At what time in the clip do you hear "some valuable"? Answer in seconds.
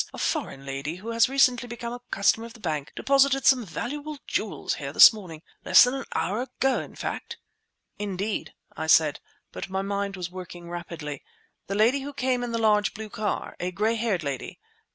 3.45-4.17